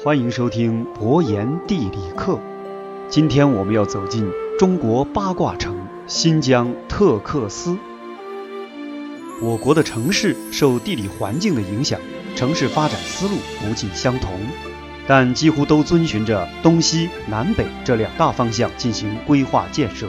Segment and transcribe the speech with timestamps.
[0.00, 2.38] 欢迎收听博言地理课。
[3.08, 7.76] 今天我们要走进中国八卦城新疆特克斯。
[9.42, 11.98] 我国的城市受地理环境的影响，
[12.36, 14.30] 城市发展思路不尽相同，
[15.08, 20.06] 但几乎都遵循着东西南北这两大方向进行规划建设。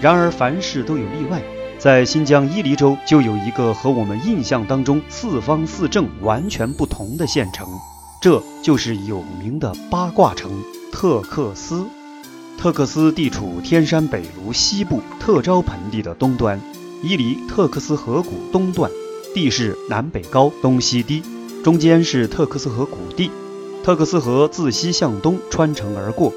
[0.00, 1.40] 然而凡事都有例外，
[1.78, 7.68] 在新疆伊犁州就有一个和我们印象当中四方四正完全不同的县城，
[8.26, 10.50] 这就是有名的八卦城
[10.90, 11.84] 特克斯。
[12.58, 16.60] 特克斯地处天山北麓西部特招盆地的东端。
[17.04, 18.90] 伊犁特克斯河谷东段，
[19.32, 21.22] 地势南北高，东西低，
[21.62, 23.30] 中间是特克斯河谷地。
[23.84, 26.32] 特克斯河自西向东穿城而过。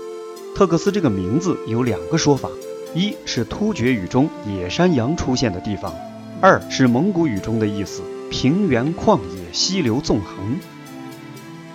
[0.56, 2.50] 特克斯这个名字有两个说法：
[2.94, 5.92] 一是突厥语中野山羊出现的地方；
[6.40, 10.60] 二是蒙古语中的意思：平原旷野，溪流纵横。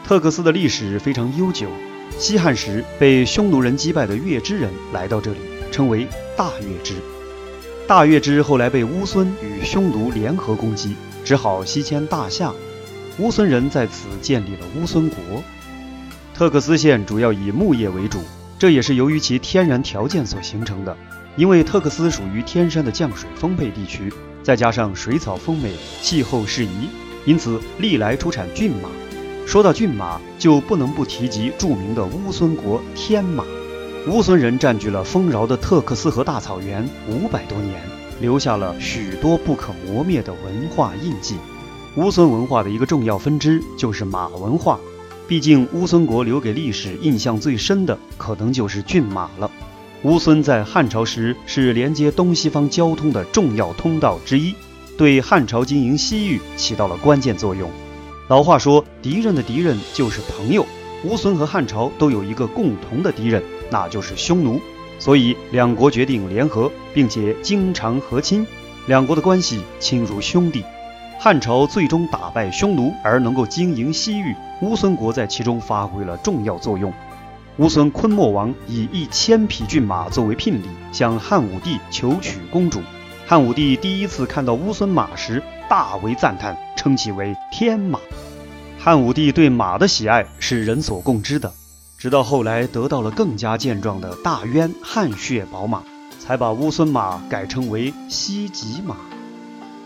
[0.07, 1.67] 特克斯的历史非常悠久，
[2.19, 5.39] 西汉时被匈奴人击败的月支人来到这里，
[5.73, 6.97] 称为大月支。
[7.89, 12.53] 大月支后来被乌孙与匈奴联合攻击，只好西迁大夏。
[13.19, 15.43] 乌孙人在此建立了乌孙国。
[16.35, 18.21] 特克斯县主要以牧业为主，
[18.59, 20.95] 这也是由于其天然条件所形成的。
[21.35, 26.91] 因为特克斯属于天山的降水丰沛地区，再加上水草丰美，气候适宜，
[27.25, 28.91] 因此历来出产骏马。
[29.47, 33.45] 说到骏马，就不能不提及著名的乌孙国天马。
[34.09, 37.81] 乌孙人占据了丰饶的特克斯河大草原五百多年，
[38.21, 41.37] 留下了许多不可磨灭的文化印记。
[41.97, 44.79] 乌孙文化的一个重要分支就是马文化，
[45.29, 49.51] 毕竟乌孙国留给历史印象最深的可能就是骏马了。
[50.03, 54.55] 乌孙在汉朝时是连接东西方交通的重要通道之一，
[54.99, 57.71] 对汉朝经营西域起到了关键作用。
[58.27, 60.65] 老话说，敌人的敌人就是朋友。
[61.05, 64.59] 乌孙和汉朝都有一个共同的敌人，那就是匈奴，
[64.99, 68.47] 所以两国决定联合，并且经常和亲，
[68.87, 70.65] 两国的关系亲如兄弟。
[71.19, 76.91] 汉朝最终打败匈奴，而能够经营西域，乌孙国在其中发挥了重要作用。
[77.59, 82.81] 乌孙昆莫王以一千匹骏马作为聘礼，向汉武帝求娶公主。
[83.27, 87.99] 汉武帝第一次看到乌孙马时，大为赞叹，称其为天马。
[88.79, 91.51] 汉武帝对马的喜爱是人所共知的，
[91.97, 95.83] 直到后来得到了更加健壮的大渊汗血宝马，
[96.21, 98.97] 才把乌孙马改称为西极马。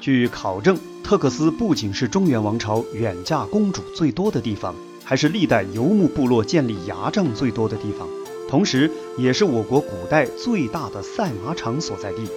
[0.01, 8.09] 据考证，特克斯不仅是中原王朝远嫁公主最多的地方，还是历代游牧部落建立牙帐最多的地方，
[8.51, 12.29] 同时也是我国古代最大的赛马场所在地。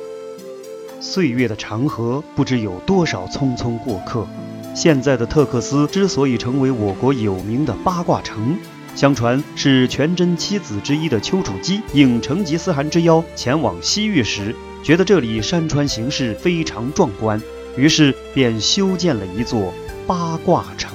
[0.99, 4.27] 岁月的长河，不知有多少匆匆过客。
[4.73, 8.57] 现在的特克斯之所以成为我国有名的八卦城，
[8.95, 17.39] 相传是全真七子之一的丘处机应成吉思汗之邀前往西域时，觉得这里山川形势非常壮观，
[17.77, 19.73] 于是便修建了一座
[20.07, 20.91] 八卦城。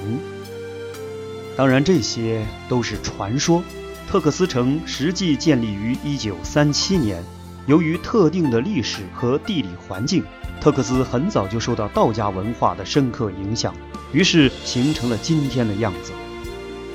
[1.55, 3.63] 当然，这些都是传说。
[4.09, 7.23] 特克斯城实际建立于1937年，
[7.67, 10.23] 由于特定的历史和地理环境。
[10.59, 13.73] 特克斯很早就受到道家文化的深刻影响，
[14.11, 16.11] 于是形成了今天的样子。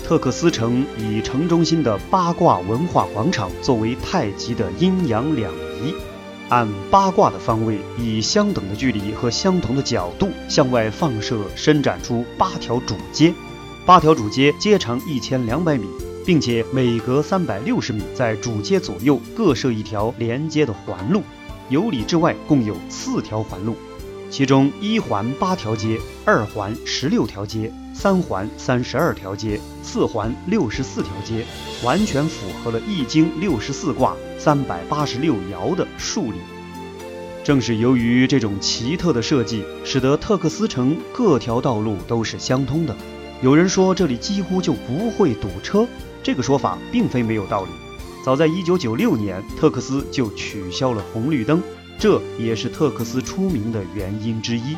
[0.05, 5.95] 特克斯城以城中心的八卦文化广场作为太极的阴阳两仪，
[6.49, 13.33] 按八卦的方位，以相等的距离和相同的角度向外放射，伸展出八条主街。
[13.87, 15.87] 八条主街街长一千两百米，
[16.25, 21.23] 并且每隔三百六十米，在主街左右各设一条连接的环路。
[21.69, 23.77] 由里至外共有四条环路，
[24.31, 31.47] 其中一环八条街，二环十六条街，三环三十二条街，四环六十四条街，
[31.83, 36.39] 完全符合了《易经》六十四卦三百八十六爻的数理。
[37.43, 42.95] 正是由于这种奇特的设计，使得特克斯城各条道路都是相通的。
[43.41, 45.87] 有人说这里几乎就不会堵车，
[46.23, 47.71] 这个说法并非没有道理。
[48.25, 51.61] 早在1996年，特克斯就取消了红绿灯，
[51.99, 54.77] 这也是特克斯出名的原因之一。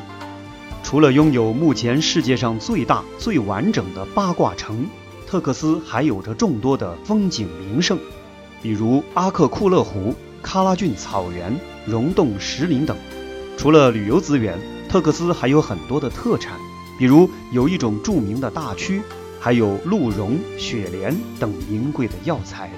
[0.82, 4.87] 除了拥有目前世界上最大、最完整的八卦城，
[5.26, 7.99] 特克斯还有着众多的风景名胜，
[8.62, 12.96] 比如阿克库勒湖、喀拉峻草原、溶洞石林等。
[13.56, 14.58] 除了旅游资源，
[14.88, 16.58] 特克斯还有很多的特产，
[16.99, 19.00] 比如有一种著名的大蛆，
[19.44, 22.70] 还有鹿茸、雪莲等名贵的药材。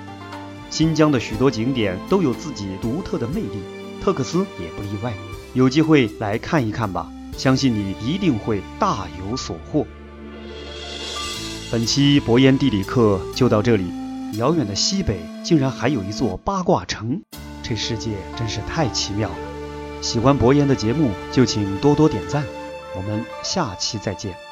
[0.68, 3.62] 新疆的许多景点都有自己独特的魅力，
[4.02, 5.12] 特克斯也不例外。
[5.54, 9.86] 有机会来看一看吧，相信你一定会大有所获。
[11.70, 13.84] 本期博言地理课就到这里。
[14.32, 17.22] 遥远的西北竟然还有一座八卦城，
[17.62, 19.36] 这世界真是太奇妙了。
[20.02, 22.44] 喜欢博言的节目就请多多点赞，
[22.96, 24.45] 我们下期再见。